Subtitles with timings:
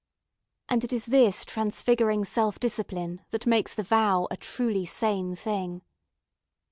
[0.67, 5.83] And it is this transfiguring self discipline that makes the vow a truly sane thing.